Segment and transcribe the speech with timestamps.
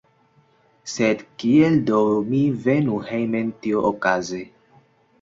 [0.93, 2.01] Sed kiel do
[2.33, 4.45] mi venu hejmen tiuokaze?